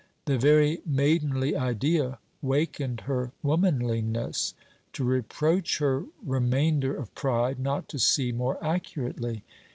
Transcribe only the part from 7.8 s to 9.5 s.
to see more accurately.